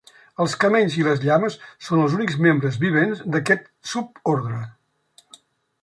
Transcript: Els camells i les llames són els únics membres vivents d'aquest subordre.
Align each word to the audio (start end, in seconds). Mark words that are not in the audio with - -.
Els 0.43 0.53
camells 0.61 0.95
i 1.01 1.05
les 1.07 1.19
llames 1.25 1.57
són 1.89 2.01
els 2.07 2.17
únics 2.21 2.39
membres 2.47 2.81
vivents 2.87 3.23
d'aquest 3.37 3.71
subordre. 3.93 4.67